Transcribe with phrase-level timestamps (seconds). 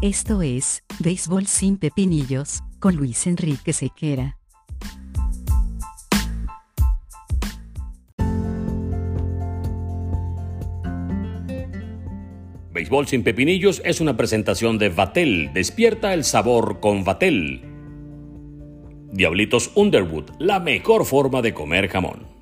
[0.00, 4.38] Esto es, Béisbol sin Pepinillos, con Luis Enrique Sequera.
[12.72, 15.50] Béisbol sin Pepinillos es una presentación de Vatel.
[15.52, 17.62] Despierta el sabor con Vatel.
[19.10, 22.37] Diablitos Underwood, la mejor forma de comer jamón.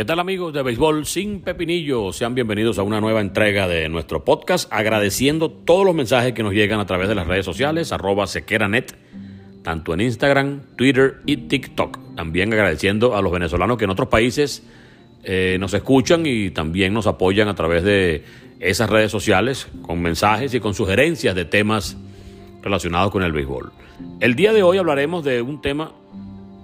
[0.00, 2.10] ¿Qué tal amigos de Béisbol sin Pepinillo?
[2.14, 6.54] Sean bienvenidos a una nueva entrega de nuestro podcast, agradeciendo todos los mensajes que nos
[6.54, 8.96] llegan a través de las redes sociales, arroba sequeranet,
[9.62, 12.14] tanto en Instagram, Twitter y TikTok.
[12.16, 14.66] También agradeciendo a los venezolanos que en otros países
[15.22, 18.24] eh, nos escuchan y también nos apoyan a través de
[18.58, 21.98] esas redes sociales con mensajes y con sugerencias de temas
[22.62, 23.70] relacionados con el béisbol.
[24.20, 25.92] El día de hoy hablaremos de un tema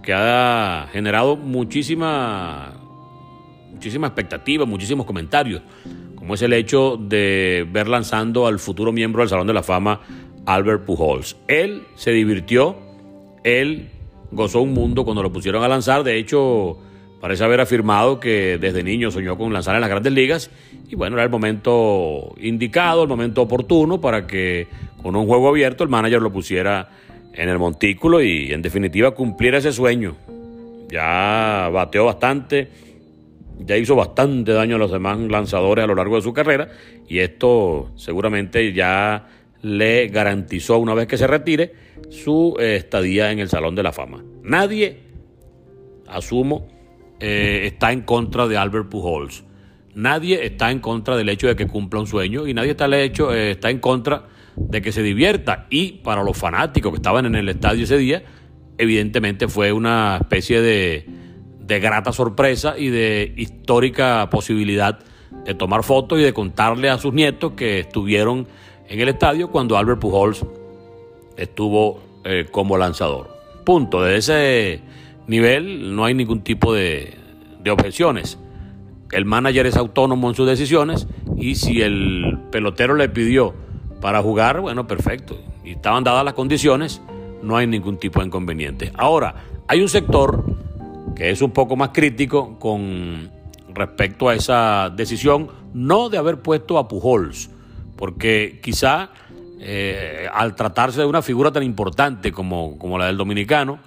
[0.02, 2.85] que ha generado muchísima
[3.76, 5.60] muchísima expectativa, muchísimos comentarios,
[6.14, 10.00] como es el hecho de ver lanzando al futuro miembro del Salón de la Fama,
[10.46, 11.36] Albert Pujols.
[11.46, 12.74] Él se divirtió,
[13.44, 13.90] él
[14.32, 16.78] gozó un mundo cuando lo pusieron a lanzar, de hecho
[17.20, 20.50] parece haber afirmado que desde niño soñó con lanzar en las grandes ligas
[20.88, 24.68] y bueno, era el momento indicado, el momento oportuno para que
[25.02, 26.88] con un juego abierto el manager lo pusiera
[27.34, 30.16] en el montículo y en definitiva cumpliera ese sueño.
[30.88, 32.85] Ya bateó bastante,
[33.58, 36.68] ya hizo bastante daño a los demás lanzadores a lo largo de su carrera
[37.08, 39.28] y esto seguramente ya
[39.62, 41.72] le garantizó una vez que se retire
[42.10, 44.22] su eh, estadía en el Salón de la Fama.
[44.42, 45.00] Nadie,
[46.06, 46.68] asumo,
[47.18, 49.44] eh, está en contra de Albert Pujols.
[49.94, 53.34] Nadie está en contra del hecho de que cumpla un sueño y nadie está, hecho,
[53.34, 55.66] eh, está en contra de que se divierta.
[55.70, 58.22] Y para los fanáticos que estaban en el estadio ese día,
[58.76, 61.06] evidentemente fue una especie de,
[61.66, 64.98] de grata sorpresa y de histórica posibilidad
[65.44, 68.46] de tomar fotos y de contarle a sus nietos que estuvieron
[68.88, 70.44] en el estadio cuando Albert Pujols
[71.36, 73.36] estuvo eh, como lanzador.
[73.64, 74.02] Punto.
[74.02, 74.80] De ese
[75.26, 77.14] nivel no hay ningún tipo de,
[77.62, 78.38] de objeciones.
[79.12, 81.06] El manager es autónomo en sus decisiones
[81.36, 83.54] y si el pelotero le pidió
[84.00, 85.38] para jugar, bueno, perfecto.
[85.64, 87.02] Y estaban dadas las condiciones,
[87.42, 88.92] no hay ningún tipo de inconveniente.
[88.96, 89.34] Ahora,
[89.68, 90.55] hay un sector
[91.16, 93.30] que es un poco más crítico con
[93.68, 97.50] respecto a esa decisión, no de haber puesto a Pujols,
[97.96, 99.10] porque quizá
[99.58, 103.78] eh, al tratarse de una figura tan importante como, como la del dominicano,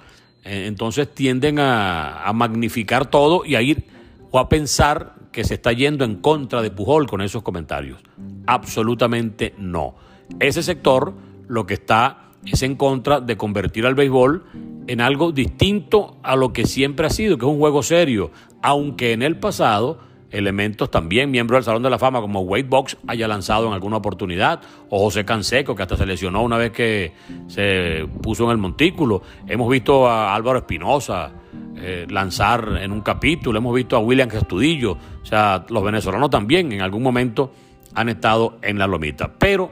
[0.43, 3.85] eh, entonces tienden a, a, magnificar todo y a ir
[4.31, 7.99] o a pensar que se está yendo en contra de Pujol con esos comentarios.
[8.47, 9.95] Absolutamente no.
[10.39, 11.13] Ese sector
[11.47, 14.43] lo que está es en contra de convertir al béisbol
[14.87, 19.13] en algo distinto a lo que siempre ha sido, que es un juego serio, aunque
[19.13, 19.99] en el pasado
[20.31, 23.97] elementos también, miembros del Salón de la Fama como Wade Box haya lanzado en alguna
[23.97, 27.13] oportunidad, o José Canseco, que hasta se lesionó una vez que
[27.47, 29.21] se puso en el montículo.
[29.47, 31.31] Hemos visto a Álvaro Espinosa
[31.75, 36.71] eh, lanzar en un capítulo, hemos visto a William Castudillo, o sea, los venezolanos también
[36.71, 37.51] en algún momento
[37.95, 39.31] han estado en la lomita.
[39.37, 39.71] Pero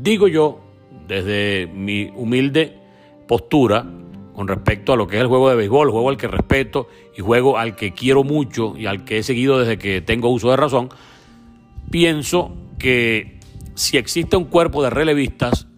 [0.00, 0.63] digo yo,
[1.06, 2.78] desde mi humilde
[3.26, 3.84] postura,
[4.34, 7.20] con respecto a lo que es el juego de béisbol, juego al que respeto y
[7.20, 10.56] juego al que quiero mucho y al que he seguido desde que tengo uso de
[10.56, 10.88] razón,
[11.90, 13.38] pienso que
[13.74, 15.68] si existe un cuerpo de relevistas,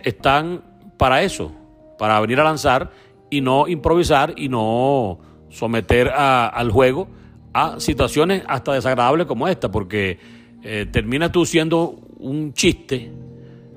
[0.00, 0.62] están
[0.98, 1.52] para eso,
[1.98, 2.92] para venir a lanzar
[3.30, 7.08] y no improvisar y no someter al juego
[7.52, 10.18] a situaciones hasta desagradables como esta, porque
[10.62, 13.10] eh, termina tú siendo un chiste,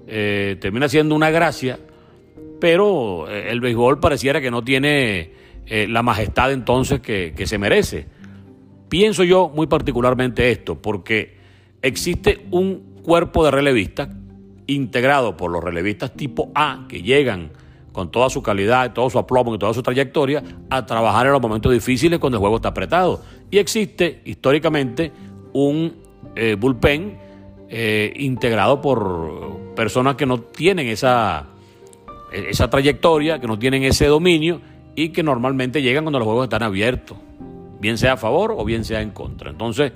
[0.10, 1.80] eh, termina siendo una gracia
[2.60, 5.32] pero eh, el béisbol pareciera que no tiene
[5.66, 8.06] eh, la majestad entonces que, se merece.
[8.90, 11.38] Pienso yo muy particularmente esto, porque
[11.82, 14.10] existe un cuerpo de relevistas
[14.68, 17.52] integrado por los relevistas tipo A que llegan
[17.92, 21.42] con toda su calidad, todo su aplomo y toda su trayectoria a trabajar en los
[21.42, 23.24] momentos difíciles cuando el juego está apretado.
[23.50, 25.12] Y existe históricamente
[25.54, 25.96] un
[26.60, 27.18] bullpen
[28.16, 31.46] integrado por personas que no tienen esa
[32.34, 34.60] e-, esa trayectoria, que no tienen ese dominio
[34.94, 37.18] y que normalmente llegan cuando los juegos están abiertos,
[37.80, 39.50] bien sea a favor o bien sea en contra.
[39.50, 39.94] Entonces,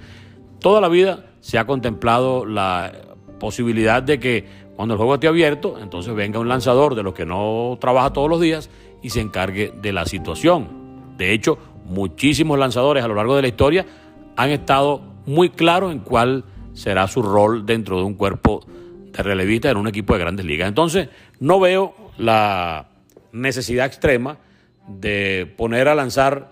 [0.62, 2.94] toda la vida se ha contemplado la
[3.42, 4.46] posibilidad de que
[4.78, 8.30] cuando el juego esté abierto, entonces venga un lanzador de los que no trabaja todos
[8.30, 8.70] los días
[9.02, 10.70] y se encargue de la situación.
[11.18, 11.58] De hecho,
[11.90, 13.86] muchísimos lanzadores a lo largo de la historia
[14.38, 18.62] han estado muy claros en cuál será su rol dentro de un cuerpo
[19.14, 20.68] de relevistas en un equipo de grandes ligas.
[20.68, 22.88] Entonces, no veo la
[23.32, 24.38] necesidad extrema
[24.88, 26.52] de poner a lanzar,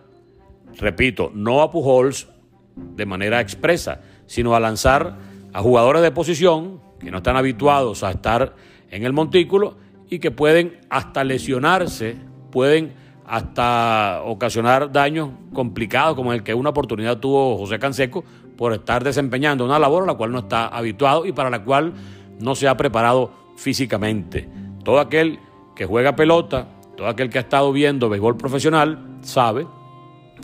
[0.78, 2.28] repito, no a Pujols
[2.75, 5.18] de manera expresa, sino a lanzar
[5.54, 8.56] a jugadores de posición que no están habituados a estar
[8.90, 9.75] en el montículo
[10.10, 12.16] y que pueden hasta lesionarse,
[12.52, 12.94] pueden
[13.25, 18.24] hasta ocasionar daños complicados como el que una oportunidad tuvo José Canseco
[18.58, 21.94] por estar desempeñando una labor a la cual no está habituado y para la cual
[22.42, 24.50] no se ha preparado físicamente.
[24.84, 25.40] Todo aquel
[25.76, 26.68] que juega pelota,
[26.98, 29.68] todo aquel que ha estado viendo béisbol profesional, sabe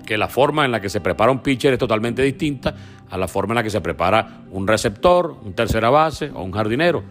[0.06, 2.76] que la forma en la que se prepara un pitcher es totalmente distinta
[3.10, 6.52] a la forma en la que se prepara un receptor, un tercera base o un
[6.52, 7.04] jardinero.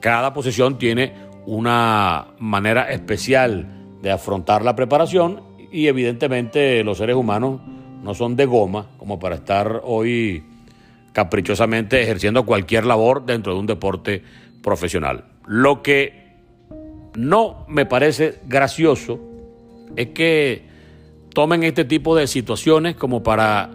[0.00, 1.14] Cada posición tiene
[1.46, 3.66] una manera especial
[4.00, 7.60] de afrontar la preparación y evidentemente los seres humanos
[8.02, 10.42] no son de goma como para estar hoy
[11.12, 14.22] caprichosamente ejerciendo cualquier labor dentro de un deporte
[14.62, 15.24] profesional.
[15.46, 16.20] Lo que
[17.16, 19.20] no me parece gracioso
[19.96, 20.62] es que
[21.34, 23.70] tomen este tipo de situaciones como para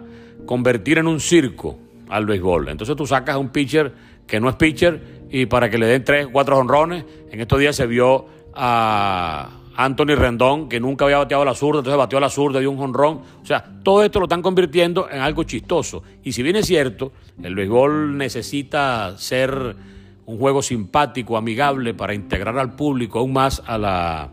[0.46, 1.78] convertir en un circo
[2.08, 2.68] al béisbol.
[2.68, 3.92] Entonces tú sacas a un pitcher
[4.26, 5.00] que no es pitcher
[5.30, 7.04] y para que le den tres, cuatro honrones.
[7.30, 11.80] En estos días se vio a Anthony Rendón, que nunca había bateado a la zurda,
[11.80, 13.20] entonces bateó a la zurda, dio un honrón.
[13.42, 16.02] O sea, todo esto lo están convirtiendo en algo chistoso.
[16.24, 17.12] Y si bien es cierto,
[17.42, 19.76] el béisbol necesita ser
[20.24, 24.30] un juego simpático, amigable, para integrar al público aún más a la,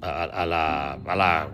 [0.00, 1.48] a, la,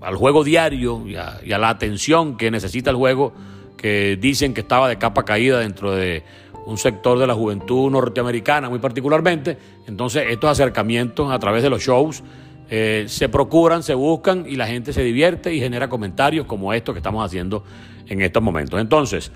[0.00, 3.34] al juego diario y a la atención que necesita el juego,
[3.76, 6.22] que dicen que estaba de capa caída dentro de
[6.66, 9.56] un sector de la juventud norteamericana muy particularmente.
[9.86, 12.22] Entonces estos acercamientos a través de los shows
[12.68, 16.94] eh, se procuran, se buscan y la gente se divierte y genera comentarios como estos
[16.94, 17.62] que estamos haciendo
[18.08, 18.80] en estos momentos.
[18.80, 19.30] Entonces,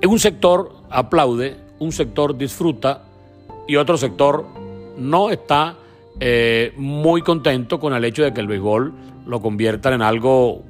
[0.00, 3.02] en un sector aplaude, un sector disfruta
[3.66, 4.46] y otro sector
[4.96, 5.76] no está
[6.20, 8.92] eh, muy contento con el hecho de que el béisbol
[9.26, 10.62] lo conviertan en algo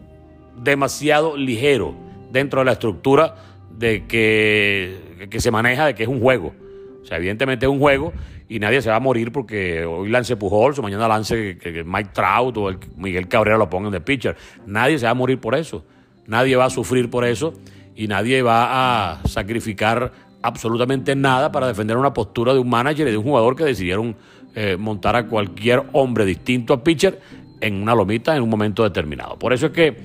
[0.57, 1.95] demasiado ligero
[2.31, 3.35] dentro de la estructura
[3.79, 6.55] de que, que se maneja de que es un juego.
[7.03, 8.13] O sea, evidentemente es un juego
[8.49, 12.57] y nadie se va a morir porque hoy lance Pujols o mañana lance Mike Trout
[12.59, 14.37] o el Miguel Cabrera lo pongan de pitcher.
[14.67, 15.85] Nadie se va a morir por eso.
[16.27, 17.55] Nadie va a sufrir por eso
[17.97, 23.11] y nadie va a sacrificar absolutamente nada para defender una postura de un manager y
[23.11, 24.17] de un jugador que decidieron
[24.55, 27.21] eh, montar a cualquier hombre distinto a pitcher
[27.61, 29.39] en una lomita en un momento determinado.
[29.39, 29.97] Por eso es que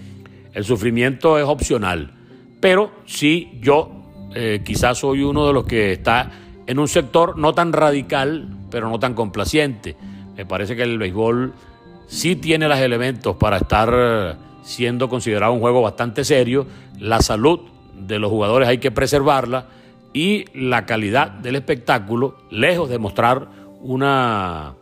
[0.54, 2.14] el sufrimiento es opcional.
[2.60, 3.92] Pero sí, yo
[4.34, 6.32] eh, quizás soy uno de los que está
[6.66, 9.96] en un sector no tan radical, pero no tan complaciente.
[10.36, 11.54] Me parece que el béisbol
[12.08, 16.68] sí tiene los elementos para estar siendo considerado un juego bastante serio.
[17.00, 17.62] La salud
[17.96, 19.68] de los jugadores hay que preservarla
[20.14, 23.48] y la calidad del espectáculo, lejos de mostrar
[23.82, 24.74] una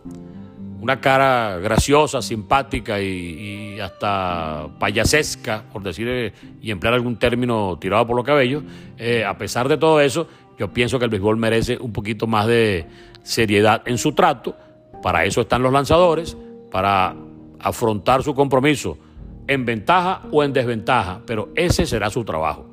[0.85, 8.05] una cara graciosa, simpática y, hasta payasesca, por decir eh, y emplear algún término tirado
[8.05, 8.61] por los cabellos,
[8.99, 10.27] eh, a pesar de todo eso,
[10.59, 12.85] yo pienso que el béisbol merece un poquito más de
[13.23, 14.55] seriedad en su trato.
[15.01, 16.37] Para eso están los lanzadores,
[16.69, 17.15] para
[17.59, 18.99] afrontar su compromiso
[19.47, 22.67] en ventaja o en desventaja, pero ese será su trabajo.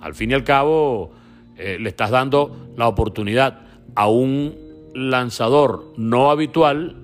[0.00, 1.12] Al fin y al cabo,
[1.56, 3.60] eh, le estás dando la oportunidad
[3.94, 4.56] a un
[4.94, 6.96] lanzador no habitual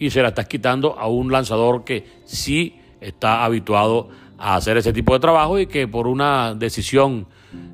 [0.00, 4.94] y se la estás quitando a un lanzador que sí está habituado a hacer ese
[4.94, 7.26] tipo de trabajo y que por una decisión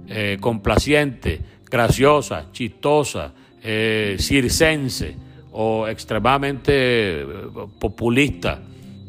[0.09, 1.41] eh, complaciente,
[1.71, 5.15] graciosa, chistosa, eh, circense
[5.53, 7.27] o extremadamente eh,
[7.79, 8.61] populista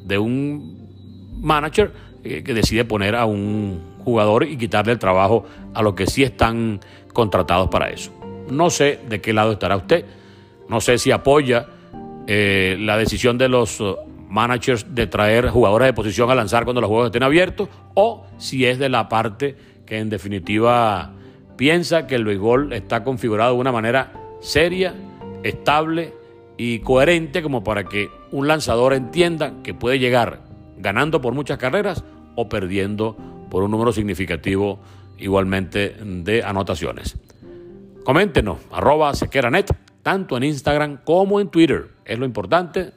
[0.06, 1.92] de un manager
[2.24, 6.82] que decide poner a un jugador y quitarle el trabajo a los que sí están
[7.14, 8.12] contratados para eso.
[8.52, 10.06] No sé de qué lado estará usted,
[10.68, 11.68] no sé si apoya
[12.28, 13.96] eh, la decisión de los uh,
[14.30, 18.66] managers de traer jugadores de posición a lanzar cuando los juegos estén abiertos, o si
[18.66, 19.56] es de la parte
[19.86, 21.14] que en definitiva
[21.56, 24.94] piensa que el béisbol está configurado de una manera seria,
[25.44, 26.14] estable
[26.58, 30.42] y coherente como para que un lanzador entienda que puede llegar
[30.78, 32.04] ganando por muchas carreras
[32.36, 33.16] o perdiendo
[33.50, 34.80] por un número significativo
[35.18, 37.18] igualmente de anotaciones.
[38.04, 39.74] Coméntenos, arroba sequeranet
[40.08, 41.90] tanto en Instagram como en Twitter.
[42.06, 42.92] Es lo importante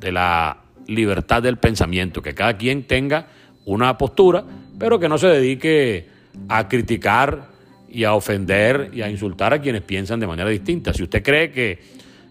[0.00, 3.26] de la libertad del pensamiento, que cada quien tenga
[3.66, 4.42] una postura,
[4.78, 6.08] pero que no se dedique
[6.48, 7.48] a criticar
[7.90, 10.94] y a ofender y a insultar a quienes piensan de manera distinta.
[10.94, 11.78] Si usted cree que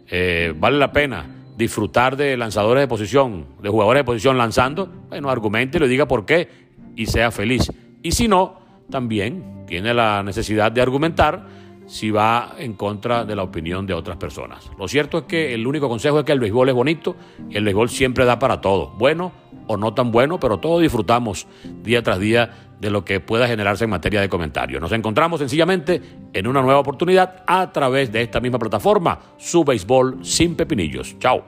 [0.10, 5.30] eh, vale la pena disfrutar de lanzadores de posición, de jugadores de posición lanzando, bueno,
[5.30, 6.50] argumente y le diga por qué
[6.96, 7.72] y sea feliz.
[8.02, 8.60] Y si no,
[8.90, 11.46] también tiene la necesidad de argumentar
[11.86, 14.70] si va en contra de la opinión de otras personas.
[14.78, 17.16] Lo cierto es que el único consejo es que el béisbol es bonito
[17.50, 19.32] y el béisbol siempre da para todo, bueno
[19.68, 21.48] o no tan bueno, pero todos disfrutamos
[21.84, 24.82] día tras día de lo que pueda generarse en materia de comentarios.
[24.82, 26.02] Nos encontramos sencillamente
[26.34, 31.18] en una nueva oportunidad a través de esta misma plataforma, su béisbol sin pepinillos.
[31.20, 31.46] Chao.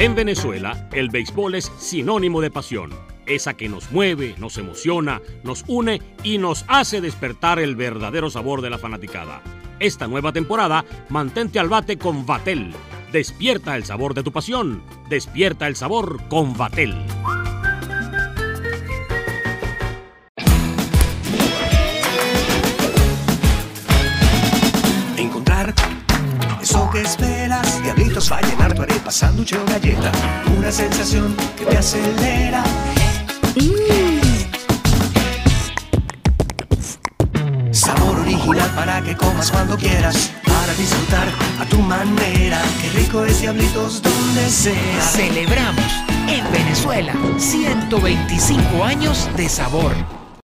[0.00, 2.90] En Venezuela, el béisbol es sinónimo de pasión,
[3.28, 8.62] esa que nos mueve, nos emociona, nos une y nos hace despertar el verdadero sabor
[8.62, 9.42] de la fanaticada.
[9.80, 12.74] Esta nueva temporada, mantente al bate con Vatel.
[13.12, 16.94] Despierta el sabor de tu pasión, despierta el sabor con Vatel.
[25.16, 25.74] Encontrar
[26.60, 30.12] eso que esperas, diablitos va a llenar tu arepa, sándwich o galleta,
[30.58, 32.64] una sensación que te acelera.
[37.72, 41.28] Sabor original para que comas cuando quieras, para disfrutar
[41.60, 42.62] a tu manera.
[42.80, 45.00] Qué rico es diablitos donde sea.
[45.00, 45.92] Celebramos
[46.28, 50.17] en Venezuela 125 años de sabor